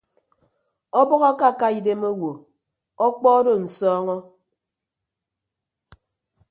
[0.99, 2.31] Ọbʌk akaka idem owo
[3.05, 4.17] ọkpọ odo nsọọñọ.